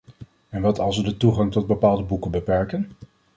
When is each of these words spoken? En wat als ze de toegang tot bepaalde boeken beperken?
En 0.49 0.61
wat 0.61 0.79
als 0.79 0.95
ze 0.95 1.03
de 1.03 1.17
toegang 1.17 1.51
tot 1.51 1.67
bepaalde 1.67 2.03
boeken 2.03 2.31
beperken? 2.31 2.91